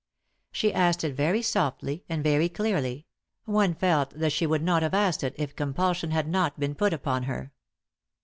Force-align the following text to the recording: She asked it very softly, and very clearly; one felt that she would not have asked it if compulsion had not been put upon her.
She 0.51 0.73
asked 0.73 1.03
it 1.03 1.13
very 1.13 1.43
softly, 1.43 2.03
and 2.09 2.23
very 2.23 2.49
clearly; 2.49 3.05
one 3.45 3.75
felt 3.75 4.09
that 4.17 4.31
she 4.31 4.47
would 4.47 4.63
not 4.63 4.81
have 4.81 4.95
asked 4.95 5.23
it 5.23 5.35
if 5.37 5.55
compulsion 5.55 6.09
had 6.09 6.27
not 6.27 6.59
been 6.59 6.73
put 6.73 6.91
upon 6.91 7.25
her. 7.25 7.53